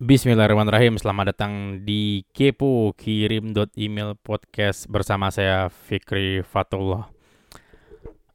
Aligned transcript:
Bismillahirrahmanirrahim. 0.00 0.96
Selamat 0.96 1.36
datang 1.36 1.84
di 1.84 2.24
Kepo 2.32 2.96
Kirim 2.96 3.52
email 3.76 4.16
podcast 4.16 4.88
bersama 4.88 5.28
saya 5.28 5.68
Fikri 5.68 6.40
Fatullah. 6.40 7.12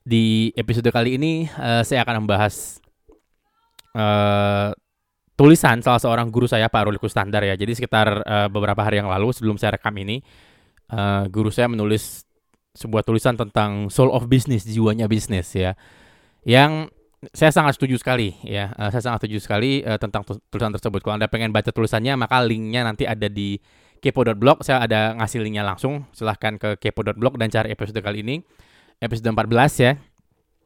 Di 0.05 0.54
episode 0.54 0.86
kali 0.93 1.18
ini 1.18 1.50
uh, 1.57 1.82
saya 1.82 2.05
akan 2.05 2.21
membahas 2.21 2.78
uh, 3.98 4.78
tulisan 5.34 5.82
salah 5.82 5.98
seorang 5.98 6.30
guru 6.30 6.46
saya 6.46 6.70
Pak 6.70 6.86
Ruli 6.86 7.02
Kustandar 7.02 7.41
ya. 7.41 7.57
Jadi 7.57 7.82
sekitar 7.82 8.21
uh, 8.21 8.45
beberapa 8.45 8.86
hari 8.86 9.02
yang 9.02 9.09
lalu 9.09 9.34
sebelum 9.34 9.57
saya 9.57 9.73
rekam 9.73 9.97
ini, 9.97 10.21
uh, 10.93 11.25
guru 11.34 11.50
saya 11.50 11.66
menulis 11.66 12.29
sebuah 12.77 13.02
tulisan 13.02 13.41
tentang 13.41 13.89
soul 13.89 14.13
of 14.13 14.29
business, 14.29 14.70
jiwanya 14.70 15.09
bisnis 15.09 15.50
ya. 15.57 15.73
Yang 16.45 16.93
saya 17.34 17.52
sangat 17.52 17.79
setuju 17.79 17.97
sekali 17.97 18.36
ya. 18.45 18.73
Uh, 18.75 18.89
saya 18.93 19.11
sangat 19.11 19.25
setuju 19.25 19.39
sekali 19.41 19.81
uh, 19.81 19.98
tentang 19.98 20.21
tulisan 20.52 20.71
tersebut. 20.73 21.00
Kalau 21.02 21.16
Anda 21.18 21.31
pengen 21.31 21.49
baca 21.55 21.71
tulisannya, 21.71 22.13
maka 22.20 22.41
linknya 22.44 22.85
nanti 22.85 23.07
ada 23.07 23.26
di 23.26 23.57
kepo.blog. 24.03 24.62
Saya 24.62 24.85
ada 24.85 25.17
ngasih 25.17 25.41
linknya 25.41 25.66
langsung. 25.66 26.05
Silahkan 26.13 26.59
ke 26.59 26.77
kepo.blog 26.77 27.40
dan 27.41 27.49
cari 27.49 27.73
episode 27.73 27.99
kali 28.04 28.21
ini. 28.21 28.43
Episode 29.02 29.34
14 29.34 29.84
ya. 29.84 29.91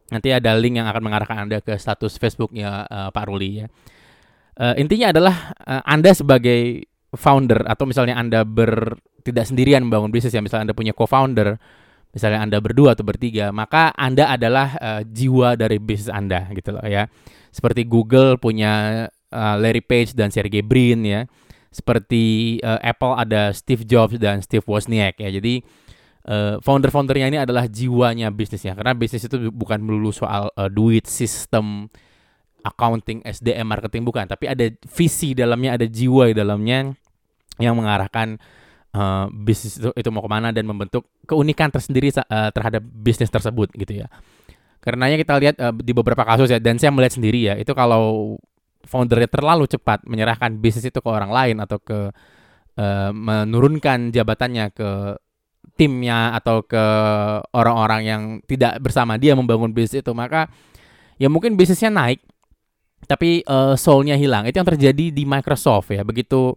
Nanti 0.09 0.29
ada 0.33 0.57
link 0.57 0.81
yang 0.81 0.89
akan 0.89 1.01
mengarahkan 1.05 1.37
Anda 1.47 1.61
ke 1.61 1.77
status 1.77 2.17
Facebooknya 2.17 2.89
uh, 2.89 3.09
Pak 3.13 3.23
Ruli 3.29 3.63
ya. 3.63 3.67
Uh, 4.59 4.75
intinya 4.75 5.13
adalah 5.13 5.55
uh, 5.63 5.85
Anda 5.85 6.11
sebagai 6.11 6.83
founder 7.15 7.65
atau 7.65 7.87
misalnya 7.89 8.17
Anda 8.17 8.43
ber 8.43 8.99
tidak 9.23 9.47
sendirian 9.49 9.85
membangun 9.85 10.09
bisnis 10.09 10.33
ya, 10.33 10.41
misalnya 10.41 10.71
Anda 10.71 10.77
punya 10.77 10.93
co-founder, 10.97 11.57
misalnya 12.09 12.41
Anda 12.41 12.57
berdua 12.57 12.97
atau 12.97 13.05
bertiga, 13.05 13.53
maka 13.53 13.93
Anda 13.93 14.33
adalah 14.33 14.75
uh, 14.77 15.01
jiwa 15.05 15.53
dari 15.53 15.77
bisnis 15.77 16.09
Anda 16.09 16.49
gitu 16.53 16.73
loh 16.73 16.85
ya. 16.85 17.05
Seperti 17.49 17.85
Google 17.85 18.37
punya 18.37 19.05
uh, 19.09 19.55
Larry 19.57 19.81
Page 19.81 20.13
dan 20.17 20.33
Sergey 20.33 20.65
Brin 20.65 21.05
ya. 21.05 21.25
Seperti 21.69 22.57
uh, 22.65 22.81
Apple 22.81 23.13
ada 23.13 23.53
Steve 23.53 23.85
Jobs 23.85 24.17
dan 24.17 24.41
Steve 24.41 24.65
Wozniak 24.65 25.21
ya. 25.21 25.29
Jadi 25.29 25.61
uh, 26.25 26.57
founder-foundernya 26.65 27.29
ini 27.29 27.37
adalah 27.37 27.69
jiwanya 27.69 28.33
bisnisnya 28.33 28.73
karena 28.73 28.97
bisnis 28.97 29.29
itu 29.29 29.37
bukan 29.53 29.77
melulu 29.77 30.09
soal 30.09 30.49
uh, 30.57 30.65
duit, 30.65 31.05
sistem, 31.05 31.85
accounting, 32.65 33.23
SDM, 33.23 33.69
marketing 33.69 34.03
bukan, 34.03 34.25
tapi 34.27 34.49
ada 34.49 34.67
visi 34.89 35.31
dalamnya, 35.37 35.79
ada 35.79 35.87
jiwa 35.87 36.27
di 36.27 36.35
dalamnya 36.35 36.91
yang 37.59 37.75
mengarahkan 37.75 38.39
uh, 38.93 39.25
bisnis 39.31 39.77
itu, 39.77 39.89
itu 39.93 40.09
mau 40.09 40.23
ke 40.23 40.29
mana 40.31 40.49
dan 40.53 40.65
membentuk 40.65 41.05
keunikan 41.25 41.69
tersendiri 41.69 42.13
uh, 42.15 42.49
terhadap 42.53 42.81
bisnis 42.81 43.29
tersebut 43.29 43.69
gitu 43.75 44.05
ya. 44.05 44.07
Karenanya 44.79 45.19
kita 45.19 45.33
lihat 45.37 45.55
uh, 45.59 45.75
di 45.75 45.91
beberapa 45.91 46.23
kasus 46.23 46.49
ya 46.49 46.59
dan 46.61 46.79
saya 46.79 46.93
melihat 46.93 47.19
sendiri 47.19 47.39
ya 47.51 47.53
itu 47.59 47.71
kalau 47.75 48.37
foundernya 48.87 49.27
terlalu 49.27 49.67
cepat 49.67 50.07
menyerahkan 50.07 50.55
bisnis 50.57 50.87
itu 50.87 50.99
ke 51.03 51.09
orang 51.09 51.29
lain 51.29 51.57
atau 51.59 51.77
ke 51.77 52.09
uh, 52.79 53.11
menurunkan 53.11 54.15
jabatannya 54.15 54.71
ke 54.71 55.19
timnya 55.75 56.35
atau 56.35 56.63
ke 56.63 56.85
orang-orang 57.55 58.01
yang 58.03 58.21
tidak 58.47 58.79
bersama 58.83 59.15
dia 59.15 59.35
membangun 59.35 59.71
bisnis 59.71 60.03
itu 60.03 60.11
maka 60.15 60.47
ya 61.19 61.27
mungkin 61.27 61.55
bisnisnya 61.59 61.91
naik 61.91 62.23
tapi 63.07 63.43
uh, 63.47 63.79
soulnya 63.79 64.19
hilang 64.19 64.47
itu 64.47 64.59
yang 64.59 64.67
terjadi 64.67 65.05
di 65.11 65.23
Microsoft 65.23 65.91
ya 65.91 66.03
begitu 66.03 66.55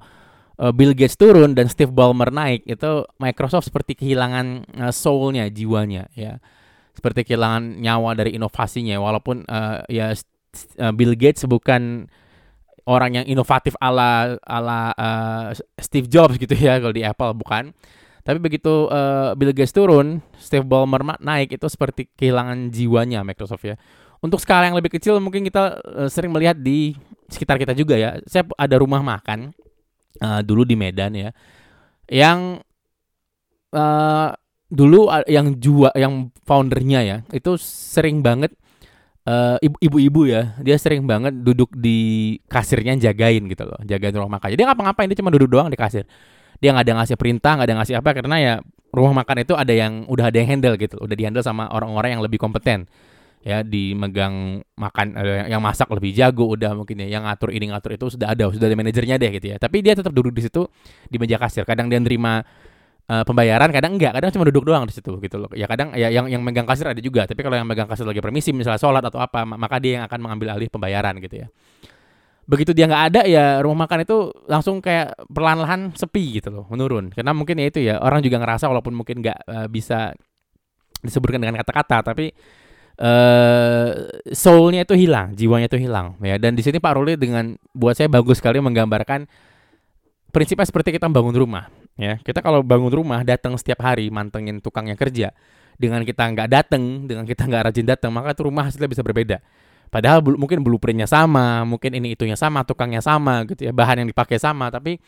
uh, 0.62 0.70
Bill 0.70 0.94
Gates 0.94 1.18
turun 1.18 1.58
dan 1.58 1.66
Steve 1.66 1.90
Ballmer 1.90 2.30
naik 2.30 2.62
itu 2.70 3.02
Microsoft 3.18 3.66
seperti 3.66 3.98
kehilangan 3.98 4.78
uh, 4.78 4.92
soulnya 4.94 5.50
jiwanya 5.50 6.06
ya. 6.14 6.38
Seperti 6.94 7.26
kehilangan 7.26 7.82
nyawa 7.82 8.14
dari 8.14 8.38
inovasinya 8.38 9.00
walaupun 9.02 9.42
uh, 9.50 9.82
ya 9.90 10.14
uh, 10.14 10.92
Bill 10.94 11.18
Gates 11.18 11.42
bukan 11.48 12.06
orang 12.86 13.22
yang 13.22 13.26
inovatif 13.26 13.74
ala 13.82 14.38
ala 14.46 14.92
uh, 14.94 15.48
Steve 15.80 16.06
Jobs 16.06 16.38
gitu 16.38 16.54
ya 16.54 16.78
kalau 16.78 16.94
di 16.94 17.02
Apple 17.02 17.34
bukan. 17.34 17.74
Tapi 18.22 18.38
begitu 18.38 18.86
uh, 18.86 19.34
Bill 19.34 19.50
Gates 19.50 19.74
turun 19.74 20.22
Steve 20.38 20.62
Ballmer 20.62 21.02
naik 21.18 21.58
itu 21.58 21.66
seperti 21.66 22.06
kehilangan 22.14 22.70
jiwanya 22.70 23.26
Microsoft 23.26 23.66
ya. 23.66 23.74
Untuk 24.22 24.38
skala 24.38 24.70
yang 24.70 24.78
lebih 24.78 24.94
kecil 24.94 25.18
mungkin 25.18 25.42
kita 25.42 25.82
uh, 25.82 26.06
sering 26.06 26.30
melihat 26.30 26.54
di 26.54 26.94
sekitar 27.26 27.58
kita 27.58 27.74
juga 27.74 27.98
ya. 27.98 28.22
Saya 28.30 28.46
ada 28.54 28.78
rumah 28.78 29.02
makan 29.02 29.50
uh, 30.22 30.40
dulu 30.46 30.62
di 30.62 30.78
Medan 30.78 31.12
ya. 31.18 31.30
Yang 32.06 32.62
uh, 33.74 34.30
dulu 34.72 35.10
yang 35.28 35.58
jua 35.58 35.90
yang 35.98 36.32
foundernya 36.48 37.00
ya 37.04 37.16
itu 37.28 37.60
sering 37.60 38.24
banget 38.24 38.56
uh, 39.28 39.60
ibu-ibu 39.60 40.24
ya 40.24 40.56
dia 40.64 40.80
sering 40.80 41.04
banget 41.04 41.36
duduk 41.44 41.68
di 41.76 42.40
kasirnya 42.48 42.96
jagain 42.96 43.44
gitu 43.50 43.66
loh 43.68 43.80
jagain 43.82 44.14
rumah 44.14 44.38
makan. 44.38 44.54
Jadi 44.54 44.62
ngapa-ngapain 44.64 45.08
dia 45.10 45.18
cuma 45.18 45.34
duduk 45.34 45.50
doang 45.58 45.68
di 45.68 45.76
kasir. 45.76 46.06
Dia 46.62 46.70
nggak 46.72 46.86
ada 46.88 46.94
ngasih 47.02 47.16
perintah 47.18 47.52
nggak 47.58 47.68
ada 47.68 47.76
ngasih 47.82 47.94
apa 47.98 48.10
karena 48.14 48.36
ya 48.38 48.54
rumah 48.92 49.24
makan 49.24 49.42
itu 49.42 49.56
ada 49.56 49.72
yang 49.72 50.04
udah 50.06 50.28
ada 50.28 50.36
yang 50.36 50.48
handle 50.52 50.76
gitu 50.76 51.00
udah 51.00 51.16
dihandle 51.16 51.40
sama 51.40 51.66
orang-orang 51.72 52.16
yang 52.16 52.22
lebih 52.22 52.36
kompeten 52.36 52.84
ya 53.42 53.66
di 53.66 53.90
megang 53.92 54.62
makan 54.78 55.18
uh, 55.18 55.50
yang 55.50 55.58
masak 55.58 55.90
lebih 55.90 56.14
jago 56.14 56.54
udah 56.54 56.78
mungkin 56.78 57.02
ya 57.02 57.18
yang 57.18 57.26
ngatur 57.26 57.50
ini 57.50 57.74
ngatur 57.74 57.98
itu 57.98 58.06
sudah 58.14 58.30
ada 58.30 58.46
sudah 58.48 58.70
ada 58.70 58.78
manajernya 58.78 59.18
deh 59.18 59.30
gitu 59.34 59.46
ya. 59.52 59.56
Tapi 59.58 59.82
dia 59.82 59.98
tetap 59.98 60.14
duduk 60.14 60.30
di 60.30 60.46
situ 60.46 60.70
di 61.10 61.18
meja 61.18 61.36
kasir. 61.42 61.66
Kadang 61.66 61.90
dia 61.90 61.98
nerima 61.98 62.38
uh, 63.10 63.24
pembayaran 63.26 63.74
kadang 63.74 63.98
enggak 63.98 64.14
kadang 64.14 64.30
cuma 64.30 64.44
duduk 64.46 64.70
doang 64.70 64.86
di 64.86 64.94
situ 64.94 65.10
gitu 65.18 65.36
loh. 65.42 65.50
Ya 65.58 65.66
kadang 65.66 65.90
ya 65.98 66.06
yang 66.08 66.30
yang 66.30 66.40
megang 66.40 66.64
kasir 66.70 66.86
ada 66.86 67.02
juga 67.02 67.26
tapi 67.26 67.42
kalau 67.42 67.58
yang 67.58 67.66
megang 67.66 67.90
kasir 67.90 68.06
lagi 68.06 68.22
permisi 68.22 68.54
misalnya 68.54 68.78
sholat 68.78 69.02
atau 69.02 69.18
apa 69.18 69.42
maka 69.42 69.82
dia 69.82 70.00
yang 70.00 70.04
akan 70.06 70.18
mengambil 70.22 70.54
alih 70.54 70.70
pembayaran 70.70 71.18
gitu 71.18 71.42
ya. 71.42 71.48
Begitu 72.46 72.74
dia 72.74 72.86
nggak 72.86 73.04
ada 73.10 73.20
ya 73.26 73.58
rumah 73.58 73.90
makan 73.90 74.06
itu 74.06 74.30
langsung 74.46 74.78
kayak 74.78 75.18
perlahan-lahan 75.30 75.94
sepi 75.98 76.38
gitu 76.38 76.54
loh 76.54 76.64
menurun. 76.70 77.10
Karena 77.10 77.34
mungkin 77.34 77.58
ya 77.58 77.66
itu 77.66 77.82
ya 77.82 77.98
orang 77.98 78.22
juga 78.22 78.38
ngerasa 78.38 78.70
walaupun 78.70 78.94
mungkin 78.94 79.18
nggak 79.18 79.38
uh, 79.50 79.66
bisa 79.66 80.14
disebutkan 81.02 81.42
dengan 81.42 81.58
kata-kata 81.58 82.14
tapi 82.14 82.30
uh, 83.02 83.90
soulnya 84.30 84.86
itu 84.86 84.94
hilang, 84.94 85.34
jiwanya 85.34 85.66
itu 85.66 85.78
hilang 85.82 86.14
ya. 86.22 86.38
Dan 86.38 86.54
di 86.54 86.62
sini 86.62 86.78
Pak 86.78 86.92
Ruli 86.94 87.18
dengan 87.18 87.58
buat 87.74 87.98
saya 87.98 88.06
bagus 88.06 88.38
sekali 88.38 88.62
menggambarkan 88.62 89.26
prinsipnya 90.30 90.64
seperti 90.64 90.94
kita 90.94 91.10
bangun 91.10 91.34
rumah 91.34 91.68
ya. 91.98 92.22
Kita 92.22 92.40
kalau 92.40 92.62
bangun 92.62 92.94
rumah 92.94 93.26
datang 93.26 93.58
setiap 93.58 93.82
hari 93.82 94.08
mantengin 94.08 94.62
tukang 94.62 94.86
yang 94.86 94.96
kerja. 94.96 95.34
Dengan 95.72 96.04
kita 96.06 96.28
nggak 96.30 96.48
datang, 96.52 97.08
dengan 97.10 97.24
kita 97.26 97.48
nggak 97.48 97.62
rajin 97.72 97.86
datang, 97.88 98.12
maka 98.14 98.36
itu 98.36 98.46
rumah 98.46 98.70
hasilnya 98.70 98.86
bisa 98.86 99.02
berbeda. 99.02 99.42
Padahal 99.90 100.22
mungkin 100.22 100.62
blueprintnya 100.62 101.10
sama, 101.10 101.64
mungkin 101.66 101.96
ini 101.96 102.14
itunya 102.14 102.38
sama, 102.38 102.62
tukangnya 102.62 103.02
sama 103.02 103.42
gitu 103.48 103.66
ya, 103.66 103.72
bahan 103.74 104.04
yang 104.04 104.08
dipakai 104.08 104.38
sama, 104.38 104.68
tapi 104.70 105.00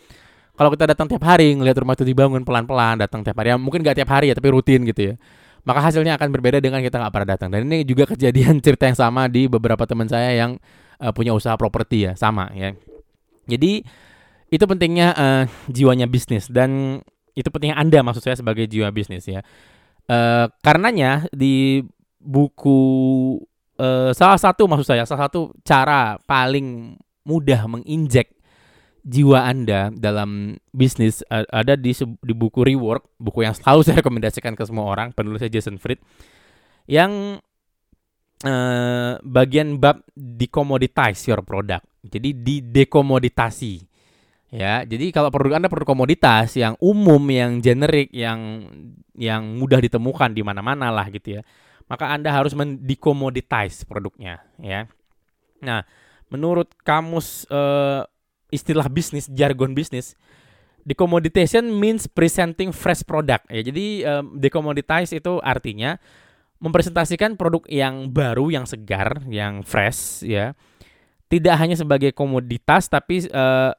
kalau 0.56 0.72
kita 0.72 0.90
datang 0.90 1.06
tiap 1.06 1.22
hari 1.22 1.52
ngelihat 1.54 1.78
rumah 1.78 1.94
itu 1.94 2.02
dibangun 2.02 2.42
pelan-pelan, 2.42 2.96
datang 3.06 3.22
tiap 3.22 3.38
hari, 3.38 3.54
ya 3.54 3.56
mungkin 3.60 3.86
nggak 3.86 4.02
tiap 4.02 4.10
hari 4.10 4.32
ya, 4.32 4.34
tapi 4.34 4.48
rutin 4.50 4.82
gitu 4.88 5.12
ya 5.12 5.14
maka 5.64 5.80
hasilnya 5.80 6.16
akan 6.20 6.28
berbeda 6.30 6.60
dengan 6.60 6.84
kita 6.84 7.00
nggak 7.00 7.12
pernah 7.12 7.28
datang. 7.36 7.48
Dan 7.52 7.68
ini 7.68 7.84
juga 7.84 8.08
kejadian 8.12 8.60
cerita 8.60 8.88
yang 8.88 8.98
sama 8.98 9.26
di 9.28 9.48
beberapa 9.48 9.84
teman 9.88 10.06
saya 10.08 10.32
yang 10.32 10.60
uh, 11.00 11.12
punya 11.12 11.32
usaha 11.32 11.56
properti 11.56 12.08
ya, 12.08 12.12
sama 12.14 12.52
ya. 12.52 12.76
Jadi 13.44 13.84
itu 14.52 14.64
pentingnya 14.64 15.08
uh, 15.16 15.44
jiwanya 15.66 16.06
bisnis 16.06 16.46
dan 16.46 17.00
itu 17.34 17.48
pentingnya 17.50 17.80
Anda 17.80 18.00
maksud 18.06 18.22
saya 18.22 18.36
sebagai 18.38 18.68
jiwa 18.68 18.92
bisnis 18.92 19.26
ya. 19.26 19.42
Uh, 20.04 20.52
karenanya 20.60 21.24
di 21.32 21.80
buku 22.20 22.80
uh, 23.80 24.12
salah 24.12 24.36
satu 24.36 24.68
maksud 24.68 24.84
saya 24.84 25.08
salah 25.08 25.28
satu 25.28 25.52
cara 25.64 26.20
paling 26.28 26.96
mudah 27.24 27.64
menginjek 27.64 28.33
jiwa 29.04 29.44
Anda 29.44 29.92
dalam 29.92 30.56
bisnis 30.72 31.20
ada 31.28 31.76
di 31.76 31.92
di 32.24 32.34
buku 32.34 32.64
Rework, 32.64 33.20
buku 33.20 33.44
yang 33.44 33.52
selalu 33.52 33.80
saya 33.84 34.00
rekomendasikan 34.00 34.56
ke 34.56 34.64
semua 34.64 34.88
orang, 34.88 35.12
penulisnya 35.12 35.52
Jason 35.52 35.76
Fried, 35.76 36.00
yang 36.88 37.36
uh, 38.48 39.12
bagian 39.20 39.76
bab 39.76 40.00
decommoditize 40.16 41.20
your 41.28 41.44
product. 41.44 41.84
Jadi 42.04 42.32
di 42.32 42.64
dekomoditasi. 42.64 43.92
Ya, 44.54 44.86
jadi 44.86 45.10
kalau 45.10 45.34
produk 45.34 45.58
Anda 45.58 45.66
produk 45.66 45.98
komoditas 45.98 46.54
yang 46.54 46.78
umum, 46.78 47.18
yang 47.26 47.58
generik, 47.58 48.14
yang 48.14 48.70
yang 49.18 49.42
mudah 49.58 49.82
ditemukan 49.82 50.30
di 50.30 50.46
mana-mana 50.46 50.94
lah 50.94 51.10
gitu 51.10 51.38
ya. 51.38 51.42
Maka 51.90 52.14
Anda 52.14 52.30
harus 52.30 52.54
mendekomoditize 52.54 53.82
produknya, 53.82 54.46
ya. 54.62 54.86
Nah, 55.58 55.82
menurut 56.30 56.70
kamus 56.86 57.50
uh, 57.50 58.06
istilah 58.54 58.86
bisnis, 58.86 59.26
jargon 59.26 59.74
bisnis, 59.74 60.14
decommoditization 60.86 61.66
means 61.74 62.06
presenting 62.06 62.70
fresh 62.70 63.02
product. 63.02 63.50
Ya, 63.50 63.66
jadi 63.66 63.86
um, 64.06 64.38
decommoditize 64.38 65.10
itu 65.10 65.42
artinya 65.42 65.98
mempresentasikan 66.62 67.34
produk 67.34 67.66
yang 67.66 68.12
baru, 68.12 68.52
yang 68.52 68.64
segar, 68.68 69.24
yang 69.26 69.66
fresh 69.66 70.22
ya. 70.22 70.54
Tidak 71.28 71.56
hanya 71.56 71.74
sebagai 71.74 72.14
komoditas 72.14 72.86
tapi 72.86 73.26
uh, 73.32 73.74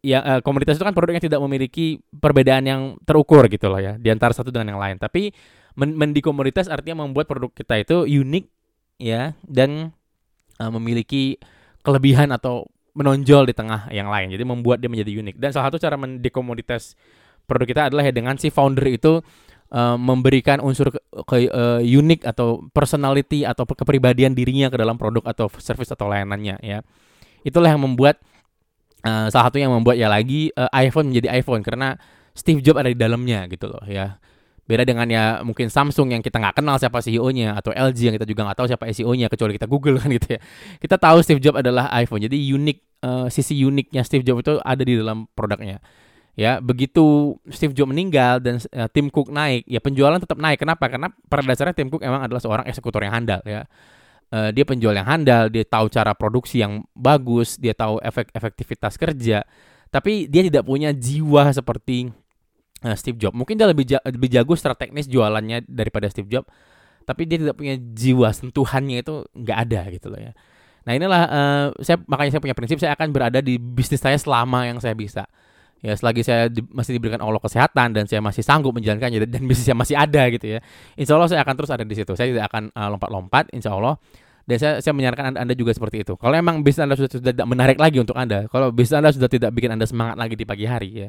ya 0.00 0.18
uh, 0.22 0.40
komoditas 0.40 0.80
itu 0.80 0.86
kan 0.86 0.96
produk 0.96 1.18
yang 1.18 1.24
tidak 1.28 1.42
memiliki 1.44 2.00
perbedaan 2.08 2.64
yang 2.64 2.82
terukur 3.04 3.44
gitu 3.52 3.68
loh 3.68 3.82
ya 3.82 3.98
di 4.00 4.08
antara 4.08 4.32
satu 4.32 4.48
dengan 4.48 4.78
yang 4.78 4.80
lain. 4.80 4.96
Tapi 4.96 5.34
men 5.74 5.98
mendekomoditas 5.98 6.70
artinya 6.70 7.04
membuat 7.04 7.26
produk 7.26 7.50
kita 7.50 7.74
itu 7.82 7.96
unik 8.06 8.44
ya 9.02 9.34
dan 9.44 9.92
uh, 10.62 10.70
memiliki 10.72 11.36
kelebihan 11.84 12.32
atau 12.32 12.70
menonjol 12.94 13.50
di 13.50 13.54
tengah 13.54 13.90
yang 13.90 14.06
lain. 14.08 14.30
Jadi 14.30 14.44
membuat 14.46 14.78
dia 14.78 14.88
menjadi 14.88 15.18
unik. 15.20 15.36
Dan 15.42 15.50
salah 15.50 15.68
satu 15.68 15.82
cara 15.82 15.98
mendekomoditas 15.98 16.94
produk 17.44 17.66
kita 17.66 17.80
adalah 17.90 18.06
ya 18.06 18.14
dengan 18.14 18.38
si 18.38 18.48
founder 18.48 18.86
itu 18.88 19.20
uh, 19.74 19.96
memberikan 19.98 20.62
unsur 20.62 20.94
ke, 20.94 21.00
ke 21.26 21.36
uh, 21.50 21.82
unik 21.82 22.24
atau 22.24 22.64
personality 22.70 23.42
atau 23.42 23.66
kepribadian 23.66 24.32
dirinya 24.32 24.70
ke 24.70 24.78
dalam 24.78 24.96
produk 24.96 25.26
atau 25.26 25.50
service 25.58 25.90
atau 25.90 26.06
layanannya 26.08 26.62
ya. 26.62 26.80
Itulah 27.44 27.74
yang 27.74 27.82
membuat 27.82 28.22
uh, 29.04 29.28
salah 29.28 29.50
satu 29.50 29.60
yang 29.60 29.74
membuat 29.74 29.98
ya 29.98 30.08
lagi 30.08 30.54
uh, 30.54 30.70
iPhone 30.72 31.12
menjadi 31.12 31.34
iPhone 31.42 31.60
karena 31.60 31.98
Steve 32.34 32.62
Jobs 32.62 32.80
ada 32.82 32.90
di 32.90 32.98
dalamnya 32.98 33.46
gitu 33.50 33.68
loh 33.68 33.84
ya. 33.84 34.22
Beda 34.64 34.80
dengan 34.88 35.04
ya 35.04 35.44
mungkin 35.44 35.68
Samsung 35.68 36.16
yang 36.16 36.22
kita 36.24 36.40
nggak 36.40 36.56
kenal 36.56 36.80
siapa 36.80 37.04
CEO-nya 37.04 37.52
atau 37.60 37.76
LG 37.76 37.98
yang 38.08 38.14
kita 38.16 38.24
juga 38.24 38.48
nggak 38.48 38.58
tahu 38.64 38.66
siapa 38.72 38.84
CEO-nya 38.88 39.28
kecuali 39.28 39.52
kita 39.60 39.68
Google 39.68 39.96
kan 40.00 40.08
gitu 40.08 40.36
ya. 40.36 40.40
Kita 40.80 40.96
tahu 40.96 41.20
Steve 41.20 41.40
Jobs 41.44 41.60
adalah 41.60 41.92
iPhone. 42.00 42.24
Jadi 42.24 42.36
unik 42.40 42.78
uh, 43.04 43.26
sisi 43.28 43.60
uniknya 43.60 44.00
Steve 44.08 44.24
Jobs 44.24 44.40
itu 44.40 44.56
ada 44.64 44.82
di 44.82 44.96
dalam 44.96 45.28
produknya. 45.36 45.84
Ya, 46.34 46.58
begitu 46.58 47.36
Steve 47.46 47.76
Jobs 47.76 47.94
meninggal 47.94 48.42
dan 48.42 48.58
uh, 48.74 48.90
Tim 48.90 49.06
Cook 49.06 49.30
naik, 49.30 49.68
ya 49.70 49.78
penjualan 49.78 50.18
tetap 50.18 50.34
naik. 50.40 50.58
Kenapa? 50.58 50.90
Karena 50.90 51.12
pada 51.30 51.46
dasarnya 51.46 51.76
Tim 51.76 51.92
Cook 51.92 52.02
emang 52.02 52.26
adalah 52.26 52.42
seorang 52.42 52.66
eksekutor 52.66 53.04
yang 53.06 53.14
handal 53.14 53.44
ya. 53.46 53.68
Uh, 54.34 54.50
dia 54.50 54.66
penjual 54.66 54.96
yang 54.96 55.06
handal, 55.06 55.46
dia 55.46 55.62
tahu 55.62 55.86
cara 55.92 56.10
produksi 56.16 56.58
yang 56.58 56.82
bagus, 56.90 57.54
dia 57.54 57.70
tahu 57.70 58.02
efek 58.02 58.34
efektivitas 58.34 58.98
kerja. 58.98 59.46
Tapi 59.94 60.26
dia 60.26 60.42
tidak 60.42 60.66
punya 60.66 60.90
jiwa 60.90 61.54
seperti 61.54 62.10
uh, 62.84 62.96
Steve 62.96 63.16
Jobs. 63.16 63.34
Mungkin 63.34 63.56
dia 63.56 63.66
lebih 63.66 63.84
ja 63.88 63.98
lebih 64.04 64.28
jago 64.28 64.52
secara 64.54 64.76
teknis 64.76 65.08
jualannya 65.08 65.64
daripada 65.64 66.06
Steve 66.12 66.28
Jobs, 66.28 66.48
tapi 67.08 67.24
dia 67.24 67.40
tidak 67.40 67.56
punya 67.56 67.74
jiwa 67.80 68.28
sentuhannya 68.30 69.00
itu 69.00 69.24
nggak 69.32 69.58
ada 69.68 69.80
gitu 69.90 70.12
loh 70.12 70.20
ya. 70.20 70.32
Nah 70.84 70.92
inilah 70.92 71.22
uh, 71.26 71.66
saya 71.80 71.96
makanya 72.04 72.36
saya 72.36 72.42
punya 72.44 72.56
prinsip 72.56 72.76
saya 72.76 72.92
akan 72.92 73.08
berada 73.10 73.40
di 73.40 73.56
bisnis 73.56 74.04
saya 74.04 74.20
selama 74.20 74.68
yang 74.68 74.78
saya 74.78 74.92
bisa. 74.92 75.24
Ya 75.84 75.92
selagi 75.92 76.24
saya 76.24 76.48
di, 76.48 76.64
masih 76.72 76.96
diberikan 76.96 77.20
Allah 77.20 77.40
kesehatan 77.40 77.92
dan 77.92 78.08
saya 78.08 78.24
masih 78.24 78.40
sanggup 78.40 78.72
menjalankannya 78.72 79.28
dan 79.28 79.44
bisnisnya 79.48 79.76
masih 79.76 79.96
ada 79.96 80.28
gitu 80.32 80.56
ya. 80.56 80.60
Insya 80.96 81.16
Allah 81.16 81.28
saya 81.28 81.40
akan 81.44 81.54
terus 81.56 81.72
ada 81.72 81.84
di 81.84 81.92
situ. 81.96 82.12
Saya 82.16 82.32
tidak 82.32 82.48
akan 82.52 82.72
uh, 82.72 82.88
lompat-lompat. 82.96 83.52
Insya 83.52 83.76
Allah 83.76 83.96
dan 84.44 84.56
saya, 84.60 84.74
saya 84.84 84.92
menyarankan 84.92 85.32
anda, 85.32 85.40
anda 85.40 85.54
juga 85.56 85.72
seperti 85.72 86.04
itu. 86.04 86.20
Kalau 86.20 86.36
memang 86.36 86.60
bisnis 86.60 86.84
anda 86.84 86.96
sudah, 87.00 87.10
sudah 87.16 87.32
tidak 87.32 87.48
menarik 87.48 87.80
lagi 87.80 87.96
untuk 87.96 88.16
anda, 88.16 88.44
kalau 88.52 88.68
bisnis 88.68 89.00
anda 89.00 89.08
sudah 89.08 89.28
tidak 89.28 89.50
bikin 89.56 89.72
anda 89.72 89.88
semangat 89.88 90.20
lagi 90.20 90.36
di 90.36 90.44
pagi 90.44 90.68
hari 90.68 90.90
ya, 91.04 91.08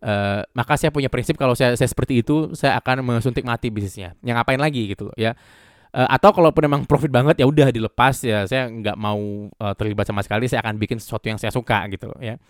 Uh, 0.00 0.40
maka 0.56 0.80
saya 0.80 0.88
punya 0.88 1.12
prinsip 1.12 1.36
kalau 1.36 1.52
saya, 1.52 1.76
saya 1.76 1.84
seperti 1.84 2.24
itu 2.24 2.56
saya 2.56 2.80
akan 2.80 3.04
mensuntik 3.04 3.44
mati 3.44 3.68
bisnisnya. 3.68 4.16
Yang 4.24 4.40
ngapain 4.40 4.60
lagi 4.60 4.96
gitu 4.96 5.12
loh 5.12 5.16
ya. 5.16 5.36
Uh, 5.92 6.08
atau 6.08 6.32
kalaupun 6.32 6.64
memang 6.64 6.82
profit 6.88 7.12
banget 7.12 7.42
ya 7.42 7.46
udah 7.50 7.68
dilepas 7.68 8.14
ya 8.22 8.46
saya 8.46 8.70
nggak 8.70 8.94
mau 8.94 9.50
uh, 9.50 9.74
terlibat 9.74 10.06
sama 10.06 10.22
sekali 10.22 10.46
saya 10.46 10.62
akan 10.62 10.78
bikin 10.78 11.02
sesuatu 11.02 11.26
yang 11.26 11.36
saya 11.36 11.52
suka 11.52 11.84
gitu 11.92 12.08
loh 12.08 12.20
ya. 12.22 12.40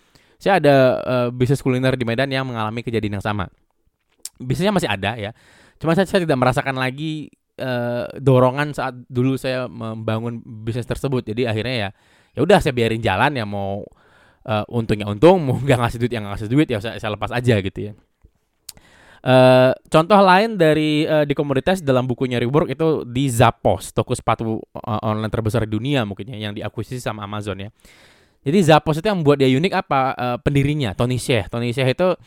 Saya 0.41 0.63
ada 0.63 0.75
uh, 1.05 1.27
bisnis 1.29 1.59
kuliner 1.59 1.93
di 1.99 2.07
Medan 2.07 2.31
yang 2.31 2.47
mengalami 2.47 2.81
kejadian 2.81 3.19
yang 3.19 3.25
sama. 3.25 3.51
Bisnisnya 4.39 4.73
masih 4.73 4.89
ada 4.89 5.13
ya. 5.19 5.35
Cuma 5.77 5.93
saya, 5.93 6.07
saya 6.07 6.23
tidak 6.23 6.39
merasakan 6.39 6.79
lagi 6.79 7.29
uh, 7.59 8.09
dorongan 8.17 8.73
saat 8.73 8.95
dulu 9.11 9.35
saya 9.35 9.67
membangun 9.67 10.41
bisnis 10.41 10.87
tersebut. 10.87 11.27
Jadi 11.27 11.45
akhirnya 11.45 11.75
ya 11.75 11.89
ya 12.31 12.39
udah 12.47 12.63
saya 12.63 12.71
biarin 12.71 13.03
jalan 13.03 13.35
ya 13.35 13.43
mau 13.43 13.83
uh, 14.47 14.65
untungnya 14.71 15.07
untung 15.09 15.43
mau 15.43 15.57
nggak 15.65 15.79
ngasih 15.81 15.97
duit 16.01 16.11
yang 16.13 16.25
ngasih 16.29 16.47
duit 16.49 16.67
ya 16.69 16.79
saya, 16.81 16.97
saya 16.97 17.11
lepas 17.13 17.33
aja 17.33 17.57
gitu 17.59 17.91
ya 17.91 17.93
Uh, 19.21 19.69
contoh 19.85 20.17
lain 20.17 20.57
dari 20.57 21.05
uh, 21.05 21.21
di 21.29 21.37
komoditas 21.37 21.77
dalam 21.85 22.09
bukunya 22.09 22.41
Rework 22.41 22.73
itu 22.73 23.05
di 23.05 23.29
Zappos, 23.29 23.93
toko 23.93 24.17
sepatu 24.17 24.57
uh, 24.57 24.99
online 25.05 25.29
terbesar 25.29 25.69
di 25.69 25.77
dunia 25.77 26.01
mungkin 26.09 26.33
ya 26.33 26.49
yang 26.49 26.57
diakuisisi 26.57 26.97
sama 26.97 27.29
Amazon 27.29 27.61
ya. 27.61 27.69
Jadi 28.41 28.57
Zappos 28.65 28.97
itu 28.97 29.05
yang 29.05 29.21
membuat 29.21 29.37
dia 29.37 29.53
unik 29.53 29.73
apa? 29.77 30.01
Uh, 30.17 30.37
pendirinya 30.41 30.97
Tony 30.97 31.21
Hsieh. 31.21 31.45
Tony 31.53 31.69
Hsieh 31.69 31.93
itu 31.93 32.17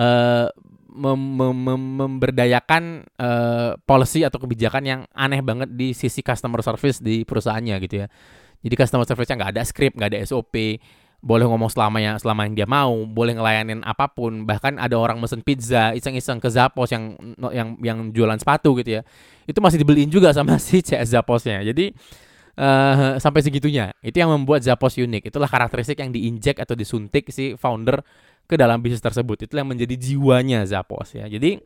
uh, 0.00 0.46
mem 0.90 1.20
mem 1.60 1.80
memberdayakan 2.00 3.04
uh, 3.20 3.76
policy 3.84 4.24
atau 4.24 4.40
kebijakan 4.40 4.82
yang 4.88 5.00
aneh 5.12 5.44
banget 5.44 5.68
di 5.76 5.92
sisi 5.92 6.24
customer 6.24 6.64
service 6.64 7.04
di 7.04 7.20
perusahaannya 7.28 7.76
gitu 7.84 7.94
ya. 8.00 8.06
Jadi 8.64 8.74
customer 8.80 9.04
service-nya 9.04 9.36
nggak 9.40 9.52
ada 9.56 9.62
script, 9.64 9.94
nggak 9.96 10.10
ada 10.16 10.20
SOP, 10.24 10.80
boleh 11.20 11.44
ngomong 11.44 11.68
selama 11.68 12.00
yang 12.00 12.16
selama 12.16 12.48
yang 12.48 12.54
dia 12.56 12.68
mau, 12.68 13.04
boleh 13.04 13.36
ngelayanin 13.36 13.84
apa 13.84 14.08
pun. 14.08 14.48
Bahkan 14.48 14.80
ada 14.80 14.96
orang 14.96 15.20
mesen 15.20 15.44
pizza 15.44 15.92
iseng-iseng 15.92 16.40
ke 16.40 16.48
Zappos 16.48 16.88
yang 16.88 17.16
yang 17.52 17.76
yang 17.84 17.98
jualan 18.10 18.40
sepatu 18.40 18.72
gitu 18.80 19.00
ya. 19.00 19.02
Itu 19.44 19.60
masih 19.60 19.84
dibeliin 19.84 20.08
juga 20.08 20.32
sama 20.32 20.56
si 20.62 20.80
CS 20.80 21.12
Zapposnya. 21.12 21.60
Jadi 21.60 21.92
uh, 22.56 23.20
sampai 23.20 23.44
segitunya. 23.44 23.92
Itu 24.00 24.16
yang 24.16 24.32
membuat 24.32 24.64
Zappos 24.64 24.96
unik. 24.96 25.28
Itulah 25.28 25.48
karakteristik 25.52 26.00
yang 26.00 26.08
diinjek 26.08 26.56
atau 26.56 26.72
disuntik 26.72 27.28
si 27.28 27.52
founder 27.60 28.00
ke 28.48 28.56
dalam 28.56 28.80
bisnis 28.80 29.04
tersebut. 29.04 29.44
Itu 29.44 29.60
yang 29.60 29.68
menjadi 29.68 29.94
jiwanya 30.00 30.64
Zappos 30.64 31.12
ya. 31.12 31.28
Jadi 31.28 31.60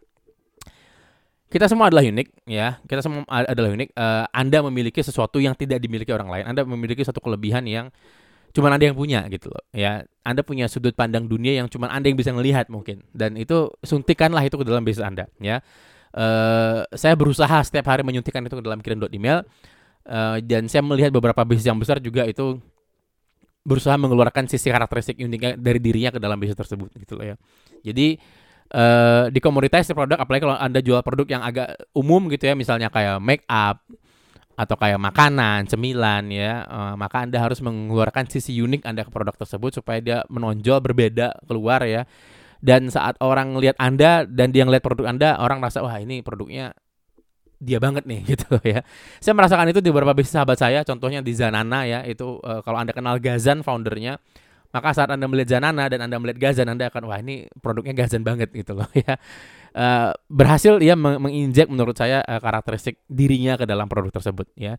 kita 1.54 1.70
semua 1.70 1.86
adalah 1.86 2.02
unik 2.02 2.50
ya 2.50 2.82
kita 2.82 2.98
semua 2.98 3.22
adalah 3.30 3.70
unik 3.70 3.94
uh, 3.94 4.26
anda 4.34 4.58
memiliki 4.66 4.98
sesuatu 5.06 5.38
yang 5.38 5.54
tidak 5.54 5.78
dimiliki 5.78 6.10
orang 6.10 6.26
lain 6.26 6.44
anda 6.50 6.66
memiliki 6.66 7.06
satu 7.06 7.22
kelebihan 7.22 7.62
yang 7.62 7.94
cuman 8.54 8.78
Anda 8.78 8.94
yang 8.94 8.96
punya 8.96 9.26
gitu 9.28 9.50
loh. 9.50 9.62
Ya, 9.74 10.06
Anda 10.22 10.46
punya 10.46 10.70
sudut 10.70 10.94
pandang 10.94 11.26
dunia 11.26 11.58
yang 11.58 11.66
cuman 11.66 11.90
Anda 11.90 12.08
yang 12.08 12.18
bisa 12.18 12.30
melihat 12.30 12.70
mungkin. 12.70 13.02
Dan 13.10 13.34
itu 13.34 13.74
suntikanlah 13.82 14.46
itu 14.46 14.54
ke 14.54 14.64
dalam 14.64 14.86
bisnis 14.86 15.02
Anda, 15.02 15.26
ya. 15.42 15.58
Uh, 16.14 16.86
saya 16.94 17.18
berusaha 17.18 17.58
setiap 17.66 17.90
hari 17.90 18.06
menyuntikkan 18.06 18.46
itu 18.46 18.54
ke 18.54 18.62
dalam 18.62 18.78
kirim 18.78 19.02
email 19.10 19.42
uh, 20.06 20.38
dan 20.38 20.70
saya 20.70 20.86
melihat 20.86 21.10
beberapa 21.10 21.42
bisnis 21.42 21.66
yang 21.66 21.74
besar 21.74 21.98
juga 21.98 22.22
itu 22.22 22.62
berusaha 23.66 23.98
mengeluarkan 23.98 24.46
sisi 24.46 24.70
karakteristik 24.70 25.18
uniknya 25.18 25.58
dari 25.58 25.82
dirinya 25.82 26.14
ke 26.14 26.22
dalam 26.22 26.38
bisnis 26.38 26.54
tersebut 26.54 26.94
gitu 27.02 27.18
loh 27.18 27.34
ya. 27.34 27.36
Jadi 27.82 28.14
uh, 28.78 29.26
di 29.26 29.42
komoditas 29.42 29.90
produk 29.90 30.22
apalagi 30.22 30.46
kalau 30.46 30.54
Anda 30.54 30.78
jual 30.78 31.02
produk 31.02 31.26
yang 31.26 31.42
agak 31.42 31.74
umum 31.98 32.30
gitu 32.30 32.46
ya 32.46 32.54
misalnya 32.54 32.94
kayak 32.94 33.18
make 33.18 33.42
up 33.50 33.82
atau 34.54 34.78
kayak 34.78 35.02
makanan, 35.02 35.66
cemilan 35.66 36.30
ya, 36.30 36.62
uh, 36.70 36.94
maka 36.94 37.26
Anda 37.26 37.42
harus 37.42 37.58
mengeluarkan 37.58 38.30
sisi 38.30 38.54
unik 38.62 38.86
Anda 38.86 39.02
ke 39.02 39.10
produk 39.10 39.34
tersebut 39.34 39.82
supaya 39.82 39.98
dia 39.98 40.18
menonjol 40.30 40.78
berbeda 40.78 41.34
keluar 41.46 41.82
ya. 41.82 42.06
Dan 42.64 42.88
saat 42.88 43.18
orang 43.20 43.58
lihat 43.60 43.76
Anda 43.76 44.24
dan 44.24 44.54
dia 44.54 44.64
ngeliat 44.64 44.80
produk 44.80 45.10
Anda, 45.10 45.36
orang 45.42 45.58
merasa 45.58 45.82
wah 45.82 45.98
ini 45.98 46.22
produknya 46.22 46.72
dia 47.58 47.82
banget 47.82 48.06
nih 48.06 48.20
gitu 48.34 48.56
ya. 48.62 48.86
Saya 49.18 49.34
merasakan 49.34 49.74
itu 49.74 49.82
di 49.82 49.90
beberapa 49.90 50.14
bisnis 50.14 50.38
sahabat 50.38 50.58
saya, 50.58 50.80
contohnya 50.86 51.18
di 51.18 51.34
Zanana 51.34 51.82
ya, 51.84 52.06
itu 52.06 52.38
uh, 52.40 52.62
kalau 52.62 52.78
Anda 52.78 52.94
kenal 52.94 53.18
Gazan 53.18 53.66
foundernya, 53.66 54.22
maka 54.74 54.90
saat 54.90 55.06
Anda 55.14 55.30
melihat 55.30 55.54
Zanana 55.54 55.86
dan 55.86 56.02
Anda 56.02 56.18
melihat 56.18 56.42
Gazan, 56.42 56.66
Anda 56.66 56.90
akan 56.90 57.06
wah 57.06 57.22
ini 57.22 57.46
produknya 57.62 57.94
Gazan 57.94 58.26
banget 58.26 58.50
gitu 58.50 58.74
loh 58.74 58.90
ya 59.06 59.14
uh, 59.78 60.10
berhasil 60.26 60.82
ya 60.82 60.98
menginjek 60.98 61.70
menurut 61.70 61.94
saya 61.94 62.26
uh, 62.26 62.42
karakteristik 62.42 62.98
dirinya 63.06 63.54
ke 63.54 63.70
dalam 63.70 63.86
produk 63.86 64.10
tersebut 64.10 64.50
ya. 64.58 64.74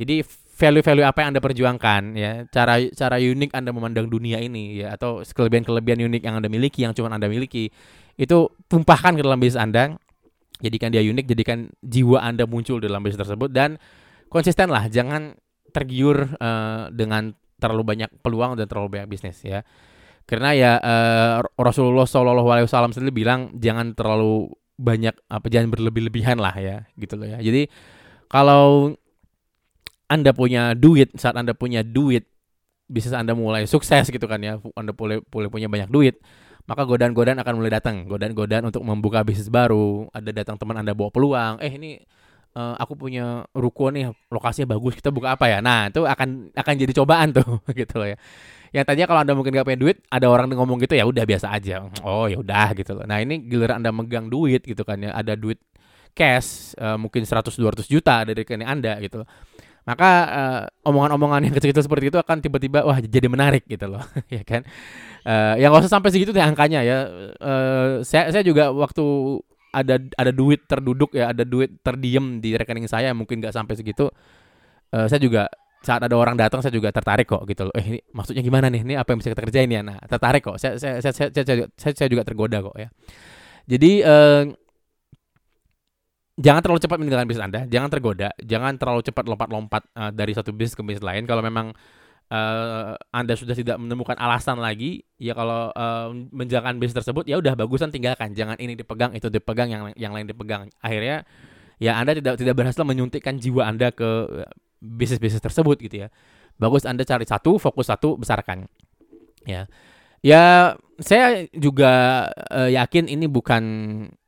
Jadi 0.00 0.24
value-value 0.56 1.04
apa 1.04 1.18
yang 1.20 1.28
Anda 1.36 1.42
perjuangkan 1.44 2.02
ya, 2.16 2.32
cara 2.48 2.80
cara 2.94 3.16
unik 3.20 3.50
Anda 3.52 3.70
memandang 3.74 4.06
dunia 4.08 4.40
ini 4.40 4.80
ya 4.80 4.96
atau 4.96 5.20
kelebihan-kelebihan 5.20 6.08
unik 6.08 6.22
yang 6.24 6.34
Anda 6.40 6.48
miliki 6.48 6.86
yang 6.86 6.94
cuma 6.96 7.12
Anda 7.12 7.28
miliki 7.28 7.68
itu 8.16 8.38
tumpahkan 8.70 9.18
ke 9.18 9.22
dalam 9.26 9.42
bisnis 9.42 9.60
Anda. 9.60 9.98
Jadikan 10.60 10.92
dia 10.92 11.00
unik, 11.00 11.24
jadikan 11.24 11.72
jiwa 11.80 12.20
Anda 12.20 12.44
muncul 12.44 12.84
dalam 12.84 13.00
bisnis 13.00 13.24
tersebut 13.24 13.48
dan 13.48 13.80
konsisten 14.28 14.68
lah, 14.68 14.92
jangan 14.92 15.32
tergiur 15.72 16.36
uh, 16.36 16.92
dengan 16.92 17.32
terlalu 17.60 17.84
banyak 17.84 18.10
peluang 18.24 18.56
dan 18.56 18.66
terlalu 18.66 18.98
banyak 18.98 19.08
bisnis 19.12 19.38
ya. 19.44 19.60
Karena 20.24 20.56
ya 20.56 20.72
uh, 20.80 21.44
Rasulullah 21.58 22.08
Shallallahu 22.08 22.48
Alaihi 22.48 22.66
Wasallam 22.66 22.96
sendiri 22.96 23.12
bilang 23.12 23.52
jangan 23.60 23.92
terlalu 23.92 24.50
banyak 24.80 25.12
apa 25.28 25.46
jangan 25.52 25.68
berlebih-lebihan 25.68 26.40
lah 26.40 26.56
ya 26.56 26.88
gitu 26.96 27.20
loh 27.20 27.28
ya. 27.28 27.38
Jadi 27.44 27.68
kalau 28.32 28.96
anda 30.10 30.34
punya 30.34 30.74
duit 30.74 31.14
saat 31.14 31.38
anda 31.38 31.54
punya 31.54 31.86
duit 31.86 32.26
bisnis 32.90 33.14
anda 33.14 33.38
mulai 33.38 33.70
sukses 33.70 34.10
gitu 34.10 34.26
kan 34.26 34.42
ya 34.42 34.58
anda 34.74 34.90
boleh 34.90 35.22
boleh 35.30 35.46
punya 35.46 35.70
banyak 35.70 35.86
duit 35.86 36.18
maka 36.66 36.82
godaan-godaan 36.82 37.38
akan 37.38 37.54
mulai 37.62 37.70
datang 37.70 38.10
godaan-godaan 38.10 38.66
untuk 38.66 38.82
membuka 38.82 39.22
bisnis 39.22 39.46
baru 39.46 40.10
ada 40.10 40.34
datang 40.34 40.58
teman 40.58 40.82
anda 40.82 40.90
bawa 40.90 41.14
peluang 41.14 41.62
eh 41.62 41.70
ini 41.70 42.02
uh, 42.54 42.74
aku 42.78 42.98
punya 42.98 43.44
ruko 43.54 43.90
nih 43.90 44.10
lokasinya 44.30 44.74
bagus 44.74 44.98
kita 44.98 45.10
buka 45.14 45.34
apa 45.34 45.50
ya? 45.50 45.58
Nah 45.62 45.90
itu 45.90 46.06
akan 46.06 46.54
akan 46.54 46.74
jadi 46.78 46.92
cobaan 46.96 47.34
tuh 47.34 47.62
gitu 47.80 48.00
loh 48.00 48.08
ya. 48.14 48.18
Yang 48.70 48.84
tadinya 48.86 49.06
kalau 49.10 49.20
anda 49.26 49.34
mungkin 49.34 49.50
gak 49.50 49.66
punya 49.66 49.80
duit 49.82 49.98
ada 50.06 50.26
orang 50.30 50.46
ngomong 50.54 50.78
gitu 50.82 50.94
ya 50.94 51.02
udah 51.02 51.24
biasa 51.26 51.50
aja. 51.50 51.82
Oh 52.06 52.30
ya 52.30 52.38
udah 52.38 52.74
gitu 52.78 52.94
loh. 52.94 53.04
Nah 53.06 53.18
ini 53.18 53.42
giliran 53.46 53.82
anda 53.82 53.90
megang 53.90 54.30
duit 54.30 54.62
gitu 54.62 54.86
kan 54.86 55.02
ya 55.02 55.10
ada 55.14 55.34
duit 55.34 55.58
cash 56.14 56.74
uh, 56.78 56.98
mungkin 56.98 57.22
100-200 57.22 57.86
juta 57.86 58.26
dari 58.26 58.42
rekening 58.42 58.66
anda 58.66 58.98
gitu 58.98 59.22
maka 59.88 60.10
uh, 60.28 60.62
omongan-omongan 60.84 61.48
yang 61.48 61.54
kecil-kecil 61.56 61.84
seperti 61.88 62.12
itu 62.12 62.18
akan 62.20 62.44
tiba-tiba 62.44 62.84
wah 62.84 63.00
jadi 63.00 63.26
menarik 63.26 63.64
gitu 63.64 63.88
loh 63.88 64.04
ya 64.34 64.44
kan? 64.44 64.62
Uh, 65.24 65.56
yang 65.60 65.72
gak 65.72 65.84
usah 65.84 65.98
sampai 66.00 66.12
segitu 66.12 66.32
deh 66.32 66.44
angkanya 66.44 66.84
ya. 66.84 66.98
Uh, 67.40 68.04
saya 68.04 68.28
saya 68.32 68.44
juga 68.44 68.72
waktu 68.72 69.02
ada 69.70 70.02
ada 70.18 70.32
duit 70.34 70.66
terduduk 70.66 71.14
ya 71.14 71.30
ada 71.30 71.46
duit 71.46 71.70
terdiem 71.82 72.42
di 72.42 72.58
rekening 72.58 72.90
saya 72.90 73.14
mungkin 73.14 73.38
nggak 73.38 73.54
sampai 73.54 73.74
segitu 73.78 74.10
uh, 74.92 75.06
saya 75.06 75.20
juga 75.22 75.46
saat 75.80 76.04
ada 76.04 76.12
orang 76.12 76.36
datang 76.36 76.60
saya 76.60 76.76
juga 76.76 76.92
tertarik 76.92 77.24
kok 77.24 77.48
gitu 77.48 77.64
loh. 77.64 77.72
Eh 77.72 77.96
ini 77.96 77.98
maksudnya 78.12 78.44
gimana 78.44 78.68
nih? 78.68 78.84
Ini 78.84 78.94
apa 79.00 79.16
yang 79.16 79.18
bisa 79.24 79.32
kita 79.32 79.42
kerjain 79.48 79.70
ya? 79.72 79.80
Nah, 79.80 79.96
tertarik 80.04 80.44
kok. 80.44 80.60
Saya 80.60 80.76
saya 80.76 81.00
saya 81.00 81.12
saya, 81.16 81.28
saya, 81.32 81.66
saya, 81.72 81.92
saya 81.96 82.08
juga 82.12 82.20
tergoda 82.20 82.60
kok 82.60 82.76
ya. 82.76 82.92
Jadi 83.64 84.04
eh, 84.04 84.42
jangan 86.36 86.60
terlalu 86.60 86.80
cepat 86.84 86.96
meninggalkan 87.00 87.28
bisnis 87.28 87.44
Anda, 87.44 87.60
jangan 87.64 87.88
tergoda, 87.88 88.28
jangan 88.44 88.72
terlalu 88.76 89.00
cepat 89.04 89.24
lompat-lompat 89.28 89.82
uh, 89.92 90.12
dari 90.12 90.32
satu 90.32 90.52
bisnis 90.52 90.76
ke 90.76 90.84
bisnis 90.84 91.04
lain. 91.04 91.24
Kalau 91.24 91.40
memang 91.40 91.72
uh, 92.30 92.94
Anda 93.10 93.34
sudah 93.36 93.52
tidak 93.52 93.76
menemukan 93.76 94.16
alasan 94.16 94.62
lagi, 94.62 95.02
ya 95.18 95.34
kalau 95.34 95.74
uh, 95.74 96.08
menjalankan 96.30 96.78
bisnis 96.78 97.02
tersebut 97.02 97.26
ya 97.26 97.36
udah 97.42 97.58
bagusan 97.58 97.90
tinggalkan. 97.90 98.32
Jangan 98.32 98.56
ini 98.62 98.78
dipegang, 98.78 99.12
itu 99.12 99.28
dipegang, 99.28 99.68
yang 99.68 99.82
yang 99.98 100.14
lain 100.14 100.30
dipegang. 100.30 100.70
Akhirnya 100.80 101.26
ya 101.82 101.98
Anda 101.98 102.16
tidak 102.16 102.38
tidak 102.38 102.54
berhasil 102.56 102.82
menyuntikkan 102.86 103.36
jiwa 103.36 103.66
Anda 103.66 103.90
ke 103.90 104.08
bisnis-bisnis 104.80 105.42
tersebut 105.42 105.76
gitu 105.82 106.06
ya. 106.06 106.08
Bagus 106.56 106.86
Anda 106.88 107.04
cari 107.04 107.26
satu, 107.26 107.60
fokus 107.60 107.90
satu, 107.90 108.16
besarkan. 108.16 108.70
Ya. 109.44 109.68
Ya, 110.20 110.76
saya 111.00 111.48
juga 111.56 112.28
uh, 112.52 112.68
yakin 112.68 113.08
ini 113.08 113.24
bukan 113.24 113.64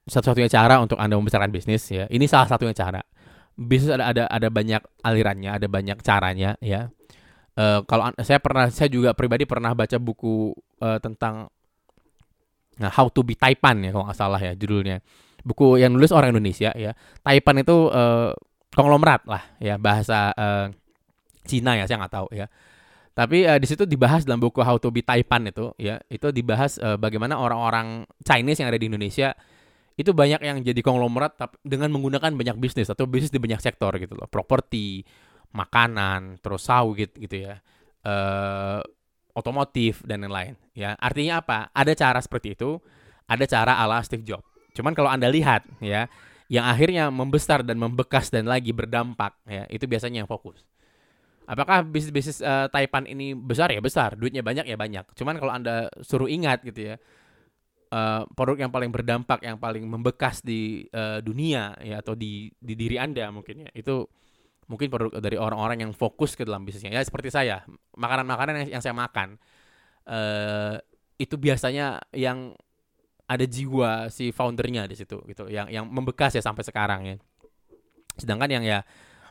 satu-satunya 0.09 0.49
cara 0.49 0.81
untuk 0.81 0.97
Anda 0.97 1.21
membesarkan 1.21 1.53
bisnis 1.53 1.85
ya. 1.93 2.09
Ini 2.09 2.25
salah 2.25 2.49
satunya 2.49 2.73
cara. 2.73 3.05
Bisnis 3.53 3.93
ada 3.93 4.09
ada 4.09 4.25
ada 4.33 4.49
banyak 4.49 4.81
alirannya, 5.05 5.53
ada 5.53 5.69
banyak 5.69 6.01
caranya 6.01 6.57
ya. 6.65 6.89
Uh, 7.53 7.85
kalau 7.85 8.09
saya 8.25 8.41
pernah 8.41 8.73
saya 8.73 8.89
juga 8.89 9.13
pribadi 9.13 9.45
pernah 9.45 9.77
baca 9.77 10.01
buku 10.01 10.57
uh, 10.81 10.97
tentang 11.05 11.53
nah, 12.81 12.89
How 12.89 13.13
to 13.13 13.21
be 13.21 13.37
Taipan 13.37 13.85
ya 13.85 13.93
kalau 13.93 14.09
nggak 14.09 14.19
salah 14.19 14.41
ya 14.41 14.57
judulnya. 14.57 15.05
Buku 15.43 15.77
yang 15.77 15.93
nulis 15.93 16.15
orang 16.15 16.33
Indonesia 16.33 16.73
ya. 16.73 16.97
Taipan 17.21 17.61
itu 17.61 17.93
uh, 17.93 18.33
konglomerat 18.73 19.29
lah 19.29 19.43
ya 19.61 19.77
bahasa 19.77 20.33
uh, 20.33 20.73
Cina 21.45 21.77
ya 21.77 21.85
saya 21.85 22.01
nggak 22.01 22.15
tahu 22.15 22.29
ya. 22.33 22.49
Tapi 23.13 23.45
uh, 23.45 23.61
di 23.61 23.69
situ 23.69 23.85
dibahas 23.85 24.25
dalam 24.25 24.41
buku 24.41 24.65
How 24.65 24.81
to 24.81 24.89
be 24.89 25.05
Taipan 25.05 25.45
itu 25.53 25.77
ya, 25.77 26.01
itu 26.09 26.33
dibahas 26.33 26.81
uh, 26.81 26.97
bagaimana 26.97 27.37
orang-orang 27.37 28.09
Chinese 28.25 28.65
yang 28.65 28.73
ada 28.73 28.81
di 28.81 28.89
Indonesia 28.89 29.37
itu 29.93 30.11
banyak 30.17 30.41
yang 30.41 30.57
jadi 30.65 30.81
konglomerat 30.81 31.37
tapi 31.37 31.61
dengan 31.61 31.93
menggunakan 31.93 32.33
banyak 32.33 32.57
bisnis 32.57 32.89
atau 32.89 33.05
bisnis 33.05 33.29
di 33.29 33.37
banyak 33.37 33.61
sektor 33.61 33.93
gitu 34.01 34.17
loh 34.17 34.25
properti 34.25 35.05
makanan 35.53 36.41
terus 36.41 36.65
sawit 36.67 37.13
gitu 37.17 37.49
ya 37.49 37.61
uh, 38.05 38.81
otomotif 39.33 40.05
dan 40.05 40.25
lain-lain 40.25 40.57
ya. 40.77 40.93
Artinya 41.01 41.41
apa? 41.41 41.73
Ada 41.73 41.93
cara 41.97 42.21
seperti 42.21 42.57
itu 42.57 42.77
ada 43.25 43.45
cara 43.49 43.81
ala 43.81 44.03
Steve 44.05 44.25
Jobs. 44.27 44.45
Cuman 44.77 44.93
kalau 44.93 45.09
anda 45.09 45.29
lihat 45.29 45.65
ya 45.81 46.09
yang 46.53 46.69
akhirnya 46.69 47.09
membesar 47.09 47.65
dan 47.65 47.81
membekas 47.81 48.29
dan 48.29 48.45
lagi 48.45 48.77
berdampak 48.77 49.37
ya 49.49 49.65
itu 49.73 49.89
biasanya 49.89 50.25
yang 50.25 50.31
fokus. 50.31 50.65
Apakah 51.49 51.83
bisnis 51.83 52.13
bisnis 52.13 52.39
uh, 52.45 52.69
Taipan 52.69 53.09
ini 53.09 53.33
besar? 53.33 53.73
Ya 53.73 53.81
besar 53.81 54.15
duitnya 54.17 54.45
banyak 54.45 54.69
ya 54.69 54.77
banyak. 54.77 55.17
Cuman 55.17 55.41
kalau 55.41 55.53
anda 55.53 55.89
suruh 56.05 56.29
ingat 56.29 56.61
gitu 56.65 56.93
ya 56.93 56.97
uh, 57.93 58.23
produk 58.33 58.67
yang 58.67 58.73
paling 58.73 58.91
berdampak, 58.91 59.45
yang 59.45 59.61
paling 59.61 59.85
membekas 59.85 60.41
di 60.41 60.89
uh, 60.97 61.21
dunia 61.21 61.77
ya 61.85 62.01
atau 62.01 62.17
di 62.17 62.49
di 62.57 62.73
diri 62.73 62.97
Anda 62.97 63.29
mungkin 63.29 63.69
ya. 63.69 63.71
Itu 63.77 64.09
mungkin 64.73 64.89
produk 64.89 65.21
dari 65.21 65.37
orang-orang 65.37 65.85
yang 65.85 65.93
fokus 65.93 66.33
ke 66.33 66.49
dalam 66.49 66.65
bisnisnya. 66.65 66.97
Ya 66.97 67.05
seperti 67.05 67.29
saya, 67.29 67.69
makanan-makanan 67.93 68.65
yang, 68.65 68.81
yang 68.81 68.83
saya 68.83 68.97
makan 68.97 69.37
uh, 70.09 70.81
itu 71.21 71.37
biasanya 71.37 72.01
yang 72.17 72.57
ada 73.29 73.45
jiwa 73.45 74.09
si 74.09 74.33
foundernya 74.33 74.89
di 74.89 74.97
situ 74.97 75.21
gitu, 75.29 75.53
yang 75.53 75.69
yang 75.69 75.85
membekas 75.85 76.33
ya 76.33 76.41
sampai 76.41 76.65
sekarang 76.65 77.01
ya. 77.05 77.17
Sedangkan 78.17 78.49
yang 78.49 78.65
ya 78.65 78.81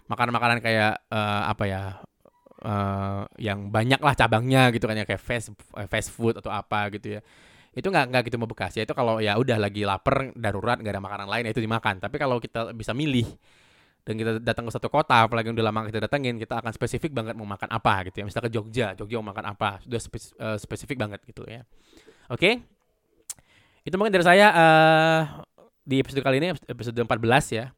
makanan-makanan 0.06 0.62
kayak 0.62 1.02
uh, 1.10 1.50
apa 1.50 1.64
ya 1.66 1.84
uh, 2.62 3.26
yang 3.42 3.74
banyak 3.74 3.98
lah 3.98 4.14
cabangnya 4.14 4.70
gitu 4.70 4.86
kan 4.86 4.98
ya 4.98 5.06
kayak 5.06 5.22
fast 5.22 5.54
fast 5.90 6.10
food 6.14 6.38
atau 6.38 6.54
apa 6.54 6.94
gitu 6.94 7.18
ya 7.18 7.22
itu 7.72 7.88
nggak 7.88 8.06
nggak 8.12 8.22
gitu 8.28 8.36
membekas 8.36 8.76
ya 8.76 8.84
itu 8.84 8.92
kalau 8.92 9.24
ya 9.24 9.40
udah 9.40 9.56
lagi 9.56 9.88
lapar 9.88 10.36
darurat 10.36 10.76
nggak 10.84 10.92
ada 10.92 11.04
makanan 11.04 11.28
lain 11.32 11.44
ya 11.48 11.52
itu 11.56 11.64
dimakan 11.64 12.04
tapi 12.04 12.20
kalau 12.20 12.36
kita 12.44 12.76
bisa 12.76 12.92
milih 12.92 13.24
dan 14.02 14.14
kita 14.18 14.32
datang 14.42 14.66
ke 14.66 14.72
satu 14.74 14.90
kota 14.90 15.30
apalagi 15.30 15.54
udah 15.54 15.66
lama 15.66 15.86
kita 15.86 16.02
datengin 16.10 16.42
kita 16.42 16.58
akan 16.58 16.74
spesifik 16.74 17.14
banget 17.14 17.38
mau 17.38 17.46
makan 17.46 17.70
apa 17.70 18.10
gitu 18.10 18.22
ya 18.22 18.26
misalnya 18.26 18.46
ke 18.50 18.54
Jogja 18.54 18.88
Jogja 18.98 19.16
mau 19.22 19.30
makan 19.30 19.46
apa 19.54 19.78
sudah 19.86 20.02
uh, 20.42 20.58
spesifik 20.58 20.98
banget 20.98 21.22
gitu 21.26 21.46
ya 21.46 21.62
oke 22.34 22.42
okay? 22.42 22.54
itu 23.86 23.96
mungkin 23.98 24.14
dari 24.14 24.26
saya 24.26 24.48
uh, 24.50 25.22
di 25.86 26.02
episode 26.02 26.26
kali 26.26 26.42
ini 26.42 26.54
episode 26.66 26.98
14 26.98 27.58
ya 27.58 27.70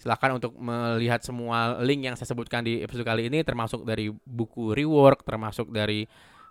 silahkan 0.00 0.32
untuk 0.36 0.56
melihat 0.56 1.20
semua 1.20 1.80
link 1.84 2.08
yang 2.08 2.16
saya 2.16 2.32
sebutkan 2.32 2.64
di 2.64 2.80
episode 2.80 3.04
kali 3.04 3.28
ini 3.28 3.44
termasuk 3.44 3.84
dari 3.84 4.08
buku 4.08 4.72
rework 4.72 5.24
termasuk 5.24 5.68
dari 5.68 6.08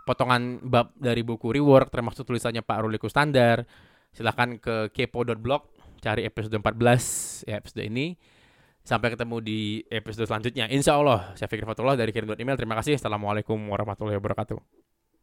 potongan 0.09 0.57
bab 0.65 0.89
dari 0.97 1.21
buku 1.21 1.53
rework 1.53 1.93
termasuk 1.93 2.25
tulisannya 2.25 2.65
Pak 2.65 2.81
Ruliku 2.81 3.05
Standar. 3.05 3.61
Silahkan 4.09 4.57
ke 4.57 4.89
kepo.blog 4.89 5.69
cari 6.01 6.25
episode 6.25 6.57
14 6.57 7.45
ya 7.45 7.61
episode 7.61 7.85
ini. 7.85 8.17
Sampai 8.89 9.13
ketemu 9.13 9.37
di 9.37 9.85
episode 9.93 10.25
selanjutnya. 10.25 10.65
Insya 10.65 10.97
Allah, 10.97 11.37
saya 11.37 11.45
Fikri 11.45 11.61
Fatullah 11.61 11.93
dari 11.93 12.09
kirim 12.09 12.25
email. 12.33 12.57
Terima 12.57 12.73
kasih. 12.73 12.97
Assalamualaikum 12.97 13.53
warahmatullahi 13.69 14.17
wabarakatuh. 14.17 14.88